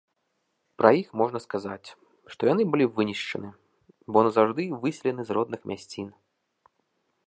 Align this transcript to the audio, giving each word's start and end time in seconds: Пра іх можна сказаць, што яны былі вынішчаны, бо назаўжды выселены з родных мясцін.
Пра 0.81 0.89
іх 1.01 1.07
можна 1.21 1.41
сказаць, 1.47 1.87
што 2.33 2.41
яны 2.53 2.63
былі 2.71 2.85
вынішчаны, 2.97 3.49
бо 4.15 4.27
назаўжды 4.29 4.63
выселены 4.85 5.21
з 5.31 5.41
родных 5.41 5.61
мясцін. 5.75 6.09